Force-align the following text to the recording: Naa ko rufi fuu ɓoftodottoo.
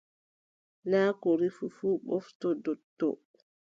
Naa 0.89 1.11
ko 1.21 1.27
rufi 1.39 1.67
fuu 1.75 1.97
ɓoftodottoo. 2.05 3.15